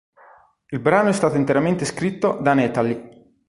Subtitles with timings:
[0.71, 3.35] Il brano è stato interamente scritto da Nathalie.